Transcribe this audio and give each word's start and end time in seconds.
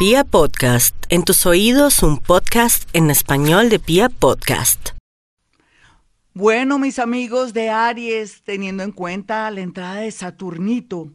Pia 0.00 0.24
Podcast, 0.24 0.96
en 1.10 1.24
tus 1.24 1.44
oídos 1.44 2.02
un 2.02 2.16
podcast 2.16 2.88
en 2.94 3.10
español 3.10 3.68
de 3.68 3.78
Pia 3.78 4.08
Podcast. 4.08 4.92
Bueno, 6.32 6.78
mis 6.78 6.98
amigos 6.98 7.52
de 7.52 7.68
Aries, 7.68 8.42
teniendo 8.42 8.82
en 8.82 8.92
cuenta 8.92 9.50
la 9.50 9.60
entrada 9.60 9.96
de 9.96 10.10
Saturnito, 10.10 11.12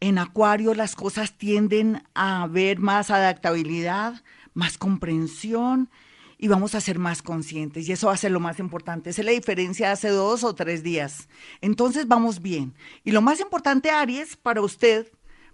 en 0.00 0.18
Acuario 0.18 0.74
las 0.74 0.96
cosas 0.96 1.38
tienden 1.38 2.02
a 2.12 2.42
haber 2.42 2.78
más 2.78 3.10
adaptabilidad, 3.10 4.22
más 4.52 4.76
comprensión 4.76 5.88
y 6.36 6.48
vamos 6.48 6.74
a 6.74 6.82
ser 6.82 6.98
más 6.98 7.22
conscientes. 7.22 7.88
Y 7.88 7.92
eso 7.92 8.08
va 8.08 8.12
a 8.12 8.18
ser 8.18 8.32
lo 8.32 8.40
más 8.40 8.58
importante. 8.58 9.08
Esa 9.08 9.22
es 9.22 9.26
la 9.26 9.32
diferencia 9.32 9.92
hace 9.92 10.10
dos 10.10 10.44
o 10.44 10.54
tres 10.54 10.82
días. 10.82 11.30
Entonces 11.62 12.06
vamos 12.06 12.42
bien. 12.42 12.74
Y 13.02 13.12
lo 13.12 13.22
más 13.22 13.40
importante, 13.40 13.90
Aries, 13.90 14.36
para 14.36 14.60
usted, 14.60 15.10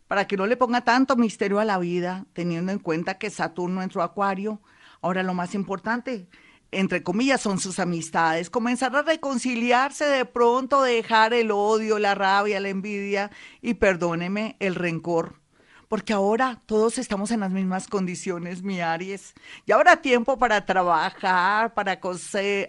para 0.08 0.26
que 0.26 0.36
no 0.36 0.46
le 0.46 0.56
ponga 0.56 0.82
tanto 0.82 1.16
misterio 1.16 1.58
a 1.58 1.64
la 1.64 1.78
vida, 1.78 2.26
teniendo 2.32 2.72
en 2.72 2.78
cuenta 2.78 3.18
que 3.18 3.30
Saturno 3.30 3.82
entró 3.82 4.02
a 4.02 4.06
Acuario. 4.06 4.60
Ahora 5.02 5.22
lo 5.22 5.34
más 5.34 5.54
importante, 5.54 6.28
entre 6.70 7.02
comillas, 7.02 7.40
son 7.40 7.58
sus 7.58 7.78
amistades. 7.78 8.50
Comenzar 8.50 8.94
a 8.96 9.02
reconciliarse 9.02 10.04
de 10.04 10.24
pronto, 10.24 10.82
dejar 10.82 11.34
el 11.34 11.50
odio, 11.50 11.98
la 11.98 12.14
rabia, 12.14 12.60
la 12.60 12.68
envidia 12.68 13.30
y 13.60 13.74
perdóneme 13.74 14.56
el 14.60 14.74
rencor 14.74 15.40
porque 15.88 16.12
ahora 16.12 16.62
todos 16.66 16.98
estamos 16.98 17.30
en 17.30 17.40
las 17.40 17.50
mismas 17.50 17.86
condiciones, 17.86 18.62
mi 18.62 18.80
Aries. 18.80 19.34
Y 19.66 19.72
ahora 19.72 20.02
tiempo 20.02 20.38
para 20.38 20.66
trabajar, 20.66 21.74
para 21.74 22.00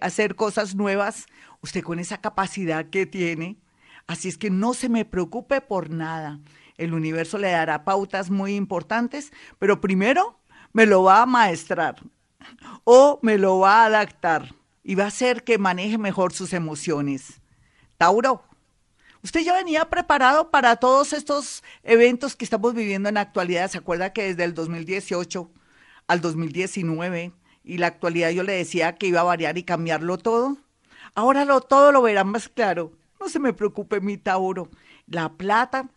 hacer 0.01 0.35
cosas 0.35 0.75
nuevas, 0.75 1.25
usted 1.61 1.83
con 1.83 1.99
esa 1.99 2.19
capacidad 2.19 2.89
que 2.89 3.05
tiene. 3.05 3.57
Así 4.05 4.27
es 4.27 4.37
que 4.37 4.49
no 4.49 4.73
se 4.73 4.89
me 4.89 5.03
preocupe 5.03 5.61
por 5.61 5.89
nada. 5.89 6.39
El 6.77 6.93
universo 6.93 7.37
le 7.37 7.51
dará 7.51 7.83
pautas 7.83 8.29
muy 8.29 8.55
importantes, 8.55 9.31
pero 9.59 9.81
primero 9.81 10.39
me 10.73 10.85
lo 10.85 11.03
va 11.03 11.21
a 11.21 11.25
maestrar 11.25 11.95
o 12.83 13.19
me 13.21 13.37
lo 13.37 13.59
va 13.59 13.83
a 13.83 13.85
adaptar 13.85 14.53
y 14.83 14.95
va 14.95 15.05
a 15.05 15.07
hacer 15.07 15.43
que 15.43 15.57
maneje 15.57 15.97
mejor 15.97 16.33
sus 16.33 16.53
emociones. 16.53 17.41
Tauro, 17.97 18.43
Usted 19.23 19.41
ya 19.41 19.53
venía 19.55 19.89
preparado 19.89 20.51
para 20.51 20.75
todos 20.77 21.11
estos 21.11 21.63
eventos 21.83 22.35
que 22.35 22.45
estamos 22.45 22.73
viviendo 22.73 23.09
en 23.09 23.15
la 23.15 23.21
actualidad. 23.21 23.69
¿Se 23.69 23.79
acuerda 23.79 24.13
que 24.13 24.23
desde 24.23 24.43
el 24.43 24.53
2018 24.53 25.51
al 26.07 26.21
2019 26.21 27.33
y 27.63 27.77
la 27.77 27.87
actualidad 27.87 28.29
yo 28.29 28.43
le 28.43 28.53
decía 28.53 28.95
que 28.95 29.07
iba 29.07 29.19
a 29.19 29.25
variar 29.25 29.57
y 29.57 29.63
cambiarlo 29.63 30.17
todo? 30.17 30.57
Ahora 31.15 31.45
lo, 31.45 31.61
todo 31.61 31.91
lo 31.91 32.01
verán 32.01 32.29
más 32.29 32.47
claro. 32.47 32.93
No 33.19 33.27
se 33.27 33.39
me 33.39 33.53
preocupe, 33.53 33.99
mi 33.99 34.17
Tauro. 34.17 34.69
La 35.07 35.33
plata 35.33 35.89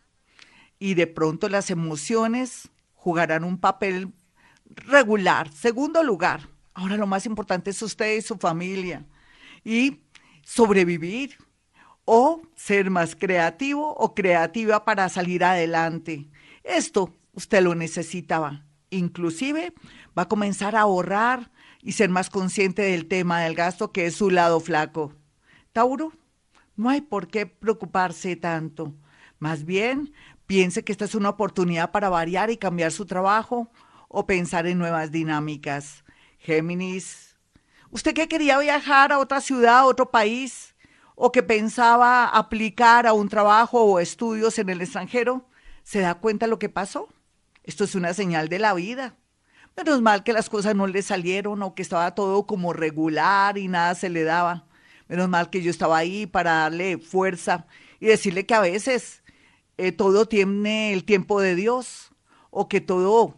y 0.81 0.95
de 0.95 1.07
pronto 1.07 1.49
las 1.49 1.71
emociones 1.71 2.71
jugarán 2.95 3.45
un 3.45 3.59
papel 3.59 4.13
regular. 4.65 5.53
Segundo 5.53 6.03
lugar, 6.03 6.49
ahora 6.75 6.97
lo 6.97 7.07
más 7.07 7.27
importante 7.27 7.71
es 7.71 7.81
usted 7.83 8.17
y 8.17 8.23
su 8.23 8.37
familia. 8.39 9.07
Y 9.63 10.01
sobrevivir 10.43 11.37
o 12.07 12.43
ser 12.57 12.91
más 12.91 13.15
creativo 13.15 13.95
o 13.95 14.15
creativa 14.15 14.85
para 14.85 15.09
salir 15.11 15.45
adelante. 15.45 16.29
Esto 16.65 17.15
usted 17.35 17.63
lo 17.63 17.75
necesitaba. 17.75 18.65
Inclusive 18.89 19.75
va 20.19 20.23
a 20.23 20.29
comenzar 20.29 20.75
a 20.75 20.81
ahorrar 20.81 21.53
y 21.83 21.93
ser 21.93 22.09
más 22.09 22.31
consciente 22.31 22.83
del 22.83 23.07
tema 23.07 23.43
del 23.43 23.55
gasto 23.55 23.93
que 23.93 24.07
es 24.07 24.15
su 24.15 24.31
lado 24.31 24.61
flaco. 24.61 25.15
Tauro, 25.73 26.13
no 26.75 26.89
hay 26.89 27.03
por 27.03 27.29
qué 27.29 27.45
preocuparse 27.45 28.35
tanto. 28.35 28.95
Más 29.39 29.65
bien, 29.65 30.13
piense 30.51 30.83
que 30.83 30.91
esta 30.91 31.05
es 31.05 31.15
una 31.15 31.29
oportunidad 31.29 31.93
para 31.93 32.09
variar 32.09 32.51
y 32.51 32.57
cambiar 32.57 32.91
su 32.91 33.07
trabajo 33.07 33.71
o 34.09 34.27
pensar 34.27 34.67
en 34.67 34.79
nuevas 34.79 35.13
dinámicas. 35.13 36.03
Géminis, 36.41 37.37
¿usted 37.93 38.15
qué 38.15 38.27
quería 38.27 38.59
viajar 38.59 39.13
a 39.13 39.21
otra 39.21 39.41
ciudad, 39.41 39.79
a 39.79 39.85
otro 39.85 40.11
país? 40.11 40.75
o 41.23 41.31
que 41.33 41.43
pensaba 41.43 42.25
aplicar 42.25 43.07
a 43.07 43.13
un 43.13 43.29
trabajo 43.29 43.83
o 43.85 44.01
estudios 44.01 44.59
en 44.59 44.71
el 44.71 44.81
extranjero, 44.81 45.47
¿se 45.83 46.01
da 46.01 46.15
cuenta 46.15 46.47
lo 46.47 46.59
que 46.59 46.71
pasó? 46.71 47.09
Esto 47.63 47.85
es 47.85 47.95
una 47.95 48.15
señal 48.15 48.49
de 48.49 48.59
la 48.59 48.73
vida. 48.73 49.17
Menos 49.77 50.01
mal 50.01 50.25
que 50.25 50.33
las 50.33 50.49
cosas 50.49 50.75
no 50.75 50.87
le 50.87 51.03
salieron 51.03 51.63
o 51.63 51.75
que 51.75 51.83
estaba 51.83 52.15
todo 52.15 52.47
como 52.47 52.73
regular 52.73 53.59
y 53.59 53.69
nada 53.69 53.95
se 53.95 54.09
le 54.09 54.25
daba. 54.25 54.65
Menos 55.09 55.29
mal 55.29 55.51
que 55.51 55.61
yo 55.61 55.71
estaba 55.71 55.99
ahí 55.99 56.27
para 56.27 56.53
darle 56.53 56.97
fuerza 56.97 57.67
y 58.01 58.07
decirle 58.07 58.47
que 58.47 58.55
a 58.55 58.61
veces 58.61 59.20
eh, 59.87 59.93
todo 59.93 60.27
tiene 60.27 60.93
el 60.93 61.05
tiempo 61.05 61.41
de 61.41 61.55
Dios 61.55 62.11
o 62.51 62.69
que 62.69 62.81
todo 62.81 63.35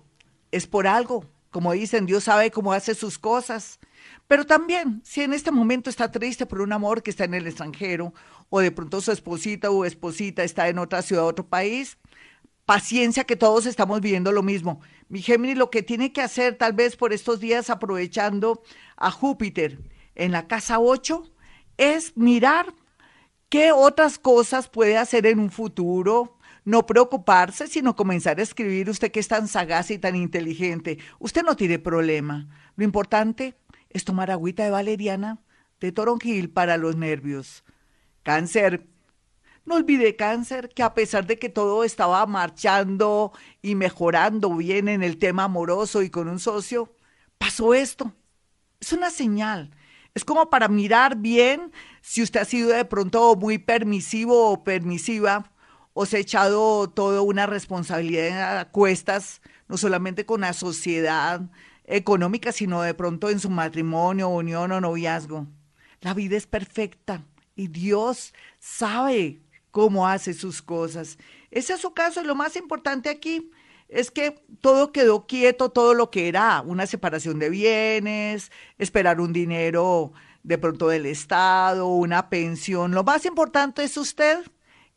es 0.51 0.67
por 0.67 0.87
algo. 0.87 1.25
Como 1.51 1.73
dicen, 1.73 2.07
Dios 2.07 2.25
sabe 2.25 2.51
cómo 2.51 2.73
hace 2.73 2.95
sus 2.95 3.19
cosas 3.19 3.79
pero 4.27 4.47
también, 4.47 5.03
si 5.05 5.23
en 5.23 5.33
este 5.33 5.51
momento 5.51 5.91
está 5.91 6.11
triste 6.11 6.47
por 6.47 6.63
un 6.63 6.73
amor 6.73 7.03
que 7.03 7.11
está 7.11 7.25
en 7.25 7.35
el 7.35 7.47
extranjero, 7.47 8.15
o 8.49 8.61
de 8.61 8.71
pronto 8.71 9.01
su 9.01 9.13
esposita 9.13 9.71
o 9.71 9.85
esposita 9.85 10.43
está 10.43 10.69
en 10.69 10.79
otra 10.79 11.03
ciudad, 11.03 11.27
otro 11.27 11.47
país, 11.47 11.99
paciencia 12.65 13.25
que 13.25 13.37
todos 13.37 13.67
estamos 13.67 14.01
viviendo 14.01 14.33
lo 14.33 14.43
mismo. 14.43 14.81
Mi 15.09 15.21
Géminis 15.21 15.59
lo 15.59 15.71
que 15.71 15.83
tiene 15.83 16.13
que 16.13 16.23
hacer 16.23 16.57
tal 16.57 16.73
vez 16.73 16.97
por 16.97 17.13
estos 17.13 17.41
días 17.41 17.69
aprovechando 17.69 18.63
a 18.97 19.11
Júpiter 19.11 19.79
en 20.15 20.33
la 20.33 20.47
casa 20.47 20.79
8 20.79 21.31
es 21.77 22.17
mirar 22.17 22.75
qué 23.53 23.71
otras 23.71 24.19
cosas 24.19 24.67
puede 24.67 24.97
hacer 24.97 25.27
en 25.27 25.39
un 25.39 25.51
futuro, 25.51 26.39
no 26.65 26.87
preocuparse, 26.87 27.67
sino 27.67 27.95
comenzar 27.95 28.41
a 28.41 28.43
escribir 28.43 28.89
usted 28.89 29.13
que 29.13 29.21
es 29.21 29.29
tan 29.29 29.47
sagaz 29.47 29.91
y 29.91 29.99
tan 29.99 30.17
inteligente. 30.17 30.97
Usted 31.19 31.43
no 31.43 31.55
tiene 31.55 31.79
problema. 31.79 32.49
Lo 32.77 32.85
importante 32.85 33.55
es 33.91 34.07
tomar 34.07 34.31
agüita 34.31 34.65
de 34.65 34.71
valeriana 34.71 35.43
de 35.81 35.93
toronjil 35.93 36.49
para 36.49 36.79
los 36.79 36.97
nervios. 36.97 37.63
Cáncer. 38.23 38.87
No 39.67 39.75
olvide 39.75 40.17
cáncer 40.17 40.71
que 40.71 40.83
a 40.83 40.95
pesar 40.95 41.27
de 41.27 41.39
que 41.39 41.51
todo 41.51 41.85
estaba 41.85 42.25
marchando 42.25 43.33
y 43.61 43.75
mejorando 43.75 44.57
bien 44.57 44.89
en 44.89 45.03
el 45.03 45.19
tema 45.19 45.45
amoroso 45.45 46.01
y 46.01 46.09
con 46.09 46.27
un 46.27 46.39
socio, 46.39 46.97
pasó 47.37 47.75
esto. 47.75 48.15
Es 48.81 48.95
una 48.95 49.11
señal. 49.11 49.77
Es 50.15 50.25
como 50.25 50.51
para 50.51 50.69
mirar 50.69 51.17
bien 51.17 51.73
si 52.03 52.23
usted 52.23 52.41
ha 52.41 52.45
sido 52.45 52.69
de 52.71 52.85
pronto 52.85 53.35
muy 53.37 53.59
permisivo 53.59 54.51
o 54.51 54.65
permisiva 54.65 55.51
o 55.95 56.07
se 56.07 56.19
ha 56.19 56.21
echado 56.21 56.89
toda 56.91 57.23
una 57.23 57.47
responsabilidad 57.47 58.59
a 58.59 58.69
cuestas, 58.71 59.41
no 59.69 59.77
solamente 59.77 60.27
con 60.27 60.43
la 60.43 60.53
sociedad, 60.53 61.43
económica, 61.85 62.53
sino 62.53 62.83
de 62.83 62.95
pronto 62.95 63.31
en 63.31 63.41
su 63.41 63.51
matrimonio, 63.51 64.29
unión 64.29 64.73
o 64.73 64.81
noviazgo. 64.81 65.47
La 66.01 66.15
vida 66.15 66.37
es 66.37 66.47
perfecta 66.47 67.25
y 67.55 67.69
Dios 67.69 68.33
sabe 68.59 69.41
cómo 69.71 70.07
hace 70.07 70.35
sus 70.35 70.63
cosas. 70.63 71.19
Ese 71.51 71.75
es 71.75 71.81
su 71.81 71.93
caso 71.93 72.23
lo 72.23 72.35
más 72.35 72.57
importante 72.57 73.09
aquí 73.09 73.51
es 73.93 74.11
que 74.11 74.43
todo 74.61 74.91
quedó 74.91 75.27
quieto, 75.27 75.69
todo 75.69 75.93
lo 75.93 76.11
que 76.11 76.29
era 76.29 76.63
una 76.63 76.87
separación 76.87 77.39
de 77.39 77.51
bienes, 77.51 78.51
esperar 78.79 79.21
un 79.21 79.33
dinero 79.33 80.13
de 80.43 80.57
pronto 80.57 80.89
del 80.89 81.07
Estado, 81.07 81.87
una 81.87 82.31
pensión. 82.31 82.93
Lo 82.93 83.05
más 83.05 83.27
importante 83.27 83.85
es 83.85 83.97
usted 83.97 84.39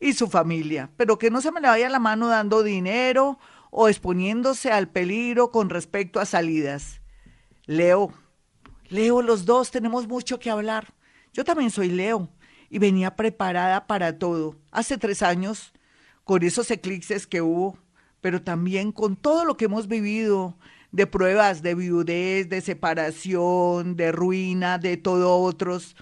y 0.00 0.14
su 0.14 0.28
familia, 0.28 0.90
pero 0.96 1.18
que 1.18 1.30
no 1.30 1.42
se 1.42 1.52
me 1.52 1.60
le 1.60 1.68
vaya 1.68 1.90
la 1.90 1.98
mano 1.98 2.28
dando 2.28 2.62
dinero 2.62 3.38
o 3.70 3.88
exponiéndose 3.88 4.72
al 4.72 4.88
peligro 4.88 5.50
con 5.50 5.68
respecto 5.68 6.18
a 6.18 6.24
salidas. 6.24 7.02
Leo, 7.66 8.14
Leo, 8.88 9.20
los 9.20 9.44
dos 9.44 9.70
tenemos 9.70 10.08
mucho 10.08 10.38
que 10.38 10.50
hablar. 10.50 10.94
Yo 11.34 11.44
también 11.44 11.70
soy 11.70 11.90
Leo 11.90 12.30
y 12.70 12.78
venía 12.78 13.14
preparada 13.14 13.86
para 13.86 14.18
todo. 14.18 14.56
Hace 14.70 14.96
tres 14.96 15.22
años, 15.22 15.74
con 16.24 16.42
esos 16.42 16.70
eclipses 16.70 17.26
que 17.26 17.42
hubo, 17.42 17.78
pero 18.26 18.42
también 18.42 18.90
con 18.90 19.14
todo 19.14 19.44
lo 19.44 19.56
que 19.56 19.66
hemos 19.66 19.86
vivido 19.86 20.56
de 20.90 21.06
pruebas 21.06 21.62
de 21.62 21.76
viudez, 21.76 22.48
de 22.48 22.60
separación, 22.60 23.94
de 23.94 24.10
ruina, 24.10 24.78
de 24.78 24.96
todo 24.96 25.38
otros. 25.38 25.94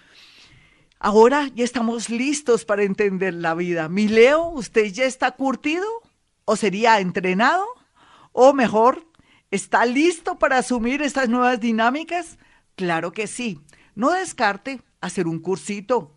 Ahora 0.99 1.51
ya 1.55 1.65
estamos 1.65 2.09
listos 2.09 2.65
para 2.65 2.83
entender 2.83 3.35
la 3.35 3.55
vida. 3.55 3.91
Mi 3.91 4.09
Leo, 4.09 4.49
¿usted 4.49 4.87
ya 4.87 5.05
está 5.05 5.33
curtido? 5.33 5.85
o 6.47 6.57
sería 6.57 6.99
entrenado 6.99 7.67
o 8.33 8.55
mejor, 8.55 9.07
¿está 9.51 9.85
listo 9.85 10.39
para 10.39 10.57
asumir 10.57 11.03
estas 11.03 11.29
nuevas 11.29 11.61
dinámicas? 11.61 12.39
Claro 12.75 13.13
que 13.13 13.27
sí. 13.27 13.61
No 13.95 14.13
descarte 14.13 14.81
hacer 15.03 15.27
un 15.27 15.41
cursito 15.41 16.15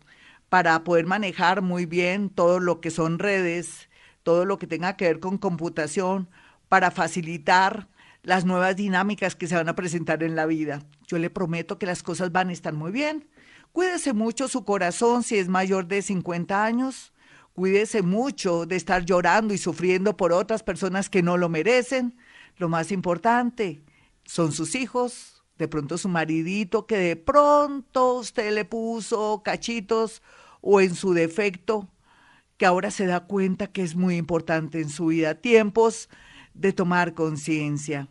para 0.48 0.82
poder 0.84 1.04
manejar 1.04 1.60
muy 1.60 1.84
bien 1.84 2.30
todo 2.30 2.60
lo 2.60 2.80
que 2.80 2.90
son 2.90 3.18
redes, 3.18 3.87
todo 4.28 4.44
lo 4.44 4.58
que 4.58 4.66
tenga 4.66 4.94
que 4.94 5.06
ver 5.06 5.20
con 5.20 5.38
computación, 5.38 6.28
para 6.68 6.90
facilitar 6.90 7.88
las 8.22 8.44
nuevas 8.44 8.76
dinámicas 8.76 9.34
que 9.34 9.46
se 9.46 9.54
van 9.54 9.70
a 9.70 9.74
presentar 9.74 10.22
en 10.22 10.36
la 10.36 10.44
vida. 10.44 10.82
Yo 11.06 11.16
le 11.16 11.30
prometo 11.30 11.78
que 11.78 11.86
las 11.86 12.02
cosas 12.02 12.30
van 12.30 12.50
a 12.50 12.52
estar 12.52 12.74
muy 12.74 12.92
bien. 12.92 13.26
Cuídese 13.72 14.12
mucho 14.12 14.46
su 14.46 14.66
corazón 14.66 15.22
si 15.22 15.38
es 15.38 15.48
mayor 15.48 15.88
de 15.88 16.02
50 16.02 16.62
años. 16.62 17.14
Cuídese 17.54 18.02
mucho 18.02 18.66
de 18.66 18.76
estar 18.76 19.06
llorando 19.06 19.54
y 19.54 19.56
sufriendo 19.56 20.14
por 20.14 20.34
otras 20.34 20.62
personas 20.62 21.08
que 21.08 21.22
no 21.22 21.38
lo 21.38 21.48
merecen. 21.48 22.14
Lo 22.58 22.68
más 22.68 22.92
importante 22.92 23.80
son 24.26 24.52
sus 24.52 24.74
hijos, 24.74 25.42
de 25.56 25.68
pronto 25.68 25.96
su 25.96 26.10
maridito 26.10 26.86
que 26.86 26.98
de 26.98 27.16
pronto 27.16 28.16
usted 28.16 28.52
le 28.52 28.66
puso 28.66 29.40
cachitos 29.42 30.20
o 30.60 30.82
en 30.82 30.94
su 30.94 31.14
defecto, 31.14 31.88
que 32.58 32.66
ahora 32.66 32.90
se 32.90 33.06
da 33.06 33.20
cuenta 33.20 33.68
que 33.68 33.82
es 33.82 33.96
muy 33.96 34.16
importante 34.16 34.80
en 34.80 34.90
su 34.90 35.06
vida. 35.06 35.36
Tiempos 35.36 36.10
de 36.54 36.72
tomar 36.72 37.14
conciencia. 37.14 38.08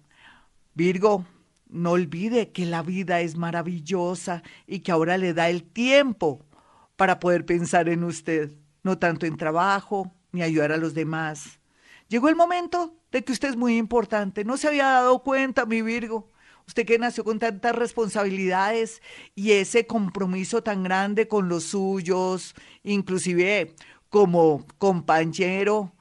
Virgo, 0.74 1.26
no 1.70 1.92
olvide 1.92 2.52
que 2.52 2.66
la 2.66 2.82
vida 2.82 3.20
es 3.20 3.36
maravillosa 3.36 4.42
y 4.66 4.80
que 4.80 4.92
ahora 4.92 5.18
le 5.18 5.34
da 5.34 5.50
el 5.50 5.64
tiempo 5.64 6.46
para 6.96 7.20
poder 7.20 7.46
pensar 7.46 7.90
en 7.90 8.04
usted, 8.04 8.54
no 8.84 8.98
tanto 8.98 9.26
en 9.26 9.38
trabajo 9.38 10.14
ni 10.32 10.42
ayudar 10.42 10.72
a 10.72 10.78
los 10.78 10.94
demás. 10.94 11.60
Llegó 12.08 12.30
el 12.30 12.36
momento 12.38 12.96
de 13.12 13.24
que 13.24 13.34
usted 13.34 13.50
es 13.50 13.58
muy 13.58 13.78
importante. 13.78 14.46
No 14.46 14.56
se 14.56 14.70
había 14.70 14.86
dado 14.86 15.24
cuenta, 15.24 15.66
mi 15.66 15.82
Virgo. 15.82 16.30
Usted 16.68 16.86
que 16.86 17.00
nació 17.00 17.24
con 17.24 17.40
tantas 17.40 17.76
responsabilidades 17.76 19.02
y 19.36 19.52
ese 19.52 19.88
compromiso 19.88 20.64
tan 20.64 20.84
grande 20.84 21.28
con 21.28 21.48
los 21.48 21.64
suyos, 21.64 22.56
inclusive 22.84 23.74
como 24.09 24.65
compañero, 24.77 25.94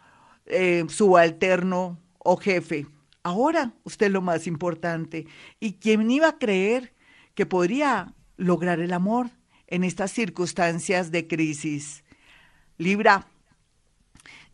eh, 0.46 0.84
subalterno 0.88 1.98
o 2.18 2.36
jefe. 2.36 2.86
Ahora 3.22 3.72
usted 3.84 4.06
es 4.06 4.12
lo 4.12 4.22
más 4.22 4.46
importante. 4.46 5.26
¿Y 5.58 5.74
quién 5.74 6.10
iba 6.10 6.28
a 6.28 6.38
creer 6.38 6.94
que 7.34 7.46
podría 7.46 8.14
lograr 8.36 8.80
el 8.80 8.92
amor 8.92 9.30
en 9.66 9.82
estas 9.82 10.12
circunstancias 10.12 11.10
de 11.10 11.26
crisis? 11.26 12.04
Libra, 12.78 13.26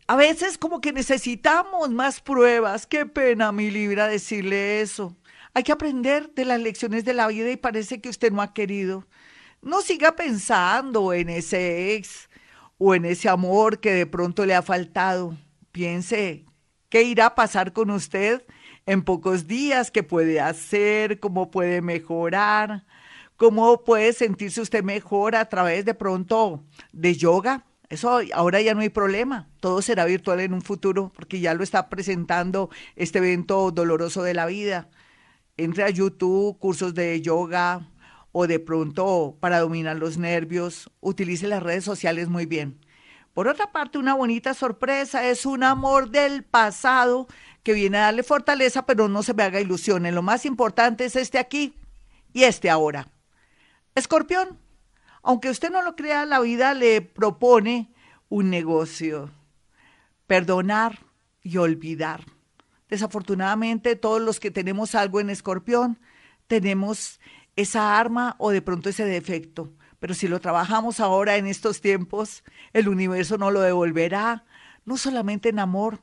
a 0.07 0.15
veces 0.15 0.57
como 0.57 0.81
que 0.81 0.91
necesitamos 0.91 1.89
más 1.89 2.19
pruebas. 2.19 2.87
Qué 2.87 3.05
pena, 3.05 3.51
mi 3.51 3.71
Libra, 3.71 4.07
decirle 4.07 4.81
eso. 4.81 5.15
Hay 5.53 5.63
que 5.63 5.71
aprender 5.71 6.33
de 6.33 6.45
las 6.45 6.59
lecciones 6.59 7.05
de 7.05 7.13
la 7.13 7.27
vida 7.27 7.51
y 7.51 7.57
parece 7.57 8.01
que 8.01 8.09
usted 8.09 8.31
no 8.31 8.41
ha 8.41 8.53
querido. 8.53 9.07
No 9.61 9.81
siga 9.81 10.15
pensando 10.15 11.13
en 11.13 11.29
ese 11.29 11.95
ex 11.95 12.29
o 12.85 12.95
en 12.95 13.05
ese 13.05 13.29
amor 13.29 13.79
que 13.79 13.93
de 13.93 14.05
pronto 14.05 14.45
le 14.45 14.53
ha 14.53 14.61
faltado. 14.61 15.37
Piense 15.71 16.43
qué 16.89 17.03
irá 17.03 17.27
a 17.27 17.35
pasar 17.35 17.71
con 17.71 17.89
usted 17.89 18.43
en 18.85 19.03
pocos 19.03 19.47
días, 19.47 19.89
qué 19.89 20.03
puede 20.03 20.41
hacer, 20.41 21.21
cómo 21.21 21.49
puede 21.49 21.81
mejorar, 21.81 22.85
cómo 23.37 23.85
puede 23.85 24.11
sentirse 24.11 24.59
usted 24.59 24.83
mejor 24.83 25.35
a 25.37 25.47
través 25.47 25.85
de 25.85 25.93
pronto 25.93 26.65
de 26.91 27.15
yoga 27.15 27.65
eso 27.89 28.19
ahora 28.33 28.59
ya 28.59 28.73
no 28.73 28.81
hay 28.81 28.89
problema, 28.89 29.47
todo 29.59 29.81
será 29.83 30.05
virtual 30.05 30.39
en 30.39 30.53
un 30.53 30.63
futuro 30.63 31.11
porque 31.15 31.39
ya 31.39 31.53
lo 31.53 31.63
está 31.63 31.89
presentando 31.89 32.71
este 32.95 33.19
evento 33.19 33.69
doloroso 33.69 34.23
de 34.23 34.33
la 34.33 34.47
vida. 34.47 34.89
Entre 35.57 35.83
a 35.83 35.89
YouTube, 35.91 36.57
cursos 36.57 36.95
de 36.95 37.21
yoga 37.21 37.87
o 38.33 38.47
de 38.47 38.59
pronto 38.59 39.37
para 39.39 39.59
dominar 39.59 39.95
los 39.95 40.17
nervios, 40.17 40.91
utilice 40.99 41.47
las 41.47 41.63
redes 41.63 41.85
sociales 41.85 42.27
muy 42.27 42.45
bien. 42.45 42.79
Por 43.33 43.47
otra 43.47 43.71
parte, 43.71 43.97
una 43.97 44.15
bonita 44.15 44.53
sorpresa 44.53 45.27
es 45.29 45.45
un 45.45 45.63
amor 45.63 46.09
del 46.09 46.43
pasado 46.43 47.27
que 47.63 47.73
viene 47.73 47.97
a 47.97 48.01
darle 48.01 48.23
fortaleza, 48.23 48.85
pero 48.85 49.07
no 49.07 49.23
se 49.23 49.33
me 49.33 49.43
haga 49.43 49.61
ilusiones. 49.61 50.13
Lo 50.13 50.21
más 50.21 50.45
importante 50.45 51.05
es 51.05 51.15
este 51.15 51.37
aquí 51.37 51.75
y 52.33 52.43
este 52.43 52.69
ahora. 52.69 53.07
Escorpión, 53.95 54.59
aunque 55.21 55.49
usted 55.49 55.71
no 55.71 55.81
lo 55.81 55.95
crea, 55.95 56.25
la 56.25 56.39
vida 56.39 56.73
le 56.73 57.01
propone 57.01 57.93
un 58.29 58.49
negocio. 58.49 59.31
Perdonar 60.27 60.99
y 61.43 61.57
olvidar. 61.57 62.25
Desafortunadamente, 62.89 63.95
todos 63.95 64.21
los 64.21 64.39
que 64.39 64.51
tenemos 64.51 64.95
algo 64.95 65.19
en 65.19 65.29
escorpión, 65.29 65.99
tenemos 66.47 67.19
esa 67.55 67.99
arma 67.99 68.35
o 68.39 68.51
de 68.51 68.61
pronto 68.61 68.89
ese 68.89 69.05
defecto. 69.05 69.73
Pero 69.99 70.13
si 70.13 70.27
lo 70.27 70.39
trabajamos 70.41 70.99
ahora 70.99 71.37
en 71.37 71.47
estos 71.47 71.81
tiempos, 71.81 72.43
el 72.73 72.89
universo 72.89 73.37
no 73.37 73.51
lo 73.51 73.61
devolverá, 73.61 74.45
no 74.85 74.97
solamente 74.97 75.49
en 75.49 75.59
amor, 75.59 76.01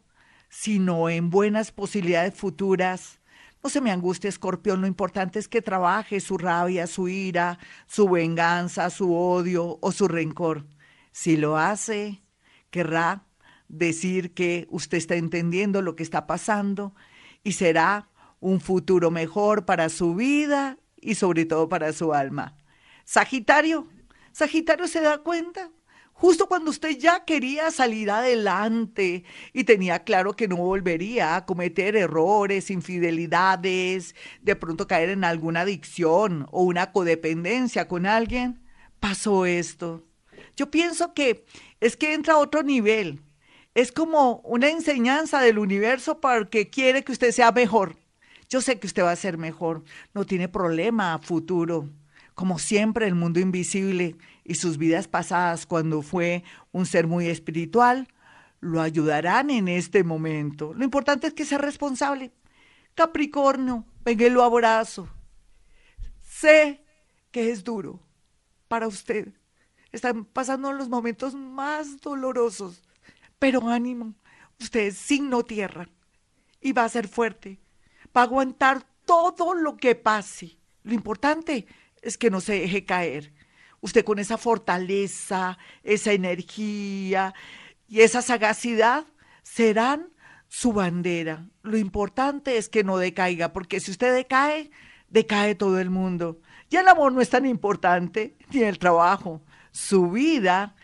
sino 0.49 1.09
en 1.09 1.31
buenas 1.31 1.71
posibilidades 1.71 2.35
futuras 2.35 3.21
no 3.63 3.69
se 3.69 3.81
me 3.81 3.91
angustie, 3.91 4.29
escorpión, 4.29 4.81
lo 4.81 4.87
importante 4.87 5.39
es 5.39 5.47
que 5.47 5.61
trabaje 5.61 6.21
su 6.21 6.39
rabia, 6.39 6.87
su 6.87 7.09
ira, 7.09 7.59
su 7.87 8.09
venganza, 8.09 8.89
su 8.89 9.15
odio 9.15 9.79
o 9.83 9.93
su 9.93 10.09
rencor. 10.09 10.67
Si 11.13 11.37
lo 11.37 11.59
hace, 11.59 12.23
querrá 12.71 13.27
decir 13.69 14.33
que 14.33 14.67
usted 14.71 14.97
está 14.97 15.17
entendiendo 15.17 15.83
lo 15.83 15.95
que 15.95 16.03
está 16.03 16.27
pasando 16.27 16.95
y 17.45 17.53
será 17.53 18.09
un 18.41 18.61
futuro 18.61 19.11
mejor 19.11 19.67
para 19.67 19.91
su 19.91 20.15
vida 20.15 20.79
y 21.01 21.15
sobre 21.15 21.45
todo 21.45 21.69
para 21.69 21.93
su 21.93 22.13
alma. 22.13 22.57
Sagitario, 23.05 23.89
Sagitario 24.33 24.87
se 24.87 25.01
da 25.01 25.19
cuenta 25.19 25.71
justo 26.21 26.47
cuando 26.49 26.71
usted 26.71 26.99
ya 26.99 27.25
quería 27.25 27.71
salir 27.71 28.11
adelante 28.11 29.25
y 29.55 29.65
tenía 29.65 30.05
claro 30.05 30.35
que 30.35 30.49
no 30.49 30.57
volvería 30.57 31.35
a 31.35 31.47
cometer 31.47 31.97
errores, 31.97 32.71
infidelidades, 32.71 34.15
de 34.43 34.55
pronto 34.55 34.87
caer 34.87 35.09
en 35.09 35.25
alguna 35.25 35.63
adicción 35.63 36.47
o 36.51 36.63
una 36.63 36.93
codependencia 36.93 37.89
con 37.89 38.05
alguien, 38.05 38.61
pasó 39.01 39.47
esto. 39.47 40.05
Yo 40.57 40.71
pienso 40.71 41.15
que 41.15 41.47
es 41.81 41.97
que 41.97 42.13
entra 42.13 42.35
a 42.35 42.39
otro 42.39 42.63
nivel. 42.63 43.23
Es 43.75 43.91
como 43.91 44.41
una 44.45 44.69
enseñanza 44.69 45.41
del 45.41 45.59
universo 45.59 46.21
porque 46.21 46.69
quiere 46.69 47.03
que 47.03 47.13
usted 47.13 47.33
sea 47.33 47.51
mejor. 47.51 47.97
Yo 48.51 48.61
sé 48.61 48.81
que 48.81 48.89
usted 48.89 49.05
va 49.05 49.13
a 49.13 49.17
ser 49.17 49.39
mejor, 49.39 49.85
no 50.13 50.27
tiene 50.27 50.49
problema 50.49 51.21
futuro. 51.21 51.89
Como 52.35 52.59
siempre, 52.59 53.07
el 53.07 53.15
mundo 53.15 53.39
invisible 53.39 54.17
y 54.43 54.57
sus 54.57 54.77
vidas 54.77 55.07
pasadas 55.07 55.67
cuando 55.67 56.03
fue 56.03 56.43
un 56.73 56.85
ser 56.85 57.07
muy 57.07 57.29
espiritual, 57.29 58.09
lo 58.59 58.81
ayudarán 58.81 59.51
en 59.51 59.69
este 59.69 60.03
momento. 60.03 60.75
Lo 60.75 60.83
importante 60.83 61.29
es 61.29 61.33
que 61.33 61.45
sea 61.45 61.59
responsable. 61.59 62.33
Capricornio, 62.97 63.87
venga 64.05 64.29
lo 64.29 64.43
abrazo. 64.43 65.09
Sé 66.21 66.85
que 67.31 67.53
es 67.53 67.63
duro 67.63 68.01
para 68.67 68.89
usted. 68.89 69.33
Están 69.93 70.25
pasando 70.25 70.73
los 70.73 70.89
momentos 70.89 71.37
más 71.37 72.01
dolorosos, 72.01 72.83
pero 73.39 73.69
ánimo. 73.69 74.15
Usted 74.59 74.89
es 74.89 74.99
signo 74.99 75.45
tierra 75.45 75.89
y 76.61 76.73
va 76.73 76.85
a 76.85 76.89
ser 76.89 77.07
fuerte. 77.07 77.61
Va 78.17 78.23
a 78.23 78.25
aguantar 78.25 78.85
todo 79.05 79.55
lo 79.55 79.77
que 79.77 79.95
pase. 79.95 80.59
Lo 80.83 80.95
importante 80.95 81.67
es 82.03 82.17
que 82.17 82.31
no 82.31 82.41
se 82.41 82.61
deje 82.61 82.85
caer 82.85 83.33
usted 83.81 84.05
con 84.05 84.19
esa 84.19 84.39
fortaleza, 84.39 85.59
esa 85.83 86.13
energía 86.13 87.35
y 87.89 88.01
esa 88.01 88.23
sagacidad 88.23 89.07
serán 89.43 90.09
su 90.49 90.73
bandera. 90.73 91.49
Lo 91.63 91.77
importante 91.77 92.57
es 92.57 92.69
que 92.69 92.85
no 92.85 92.99
decaiga, 92.99 93.53
porque 93.53 93.81
si 93.81 93.91
usted 93.91 94.15
decae, 94.15 94.71
decae 95.09 95.55
todo 95.55 95.81
el 95.81 95.91
mundo. 95.91 96.41
Y 96.69 96.77
el 96.77 96.89
amor 96.89 97.13
no 97.13 97.21
es 97.21 97.31
tan 97.31 97.47
importante, 97.47 98.37
ni 98.53 98.63
el 98.63 98.79
trabajo. 98.79 99.43
Su 99.73 100.11
vida 100.11 100.75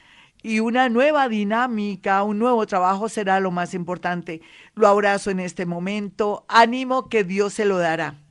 y 0.47 0.61
una 0.61 0.88
nueva 0.88 1.29
dinámica, 1.29 2.23
un 2.23 2.38
nuevo 2.38 2.67
trabajo 2.67 3.09
será 3.09 3.41
lo 3.41 3.50
más 3.50 3.75
importante. 3.75 4.43
Lo 4.75 4.87
abrazo 4.87 5.31
en 5.31 5.41
este 5.41 5.67
momento, 5.67 6.45
ánimo 6.49 7.09
que 7.09 7.25
Dios 7.25 7.55
se 7.55 7.65
lo 7.65 7.79
dará. 7.79 8.23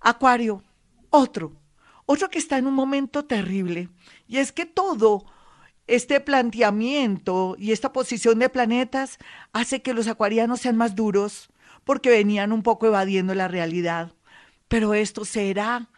Acuario, 0.00 0.62
otro 1.10 1.60
otro 2.12 2.28
que 2.28 2.40
está 2.40 2.58
en 2.58 2.66
un 2.66 2.74
momento 2.74 3.24
terrible, 3.24 3.88
y 4.26 4.38
es 4.38 4.50
que 4.50 4.66
todo 4.66 5.24
este 5.86 6.18
planteamiento 6.18 7.54
y 7.56 7.70
esta 7.70 7.92
posición 7.92 8.40
de 8.40 8.48
planetas 8.48 9.18
hace 9.52 9.80
que 9.80 9.94
los 9.94 10.08
acuarianos 10.08 10.60
sean 10.60 10.76
más 10.76 10.96
duros, 10.96 11.50
porque 11.84 12.10
venían 12.10 12.52
un 12.52 12.64
poco 12.64 12.88
evadiendo 12.88 13.32
la 13.36 13.46
realidad. 13.46 14.12
Pero 14.66 14.92
esto 14.94 15.24
será 15.24 15.88